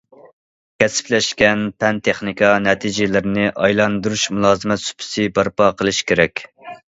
[0.83, 6.45] كەسىپلەشكەن پەن- تېخنىكا نەتىجىلىرىنى ئايلاندۇرۇش مۇلازىمەت سۇپىسى بەرپا قىلىش كېرەك.